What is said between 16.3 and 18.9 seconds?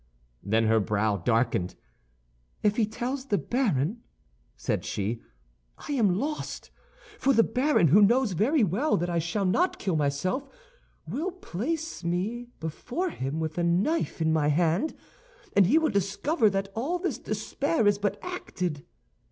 that all this despair is but acted."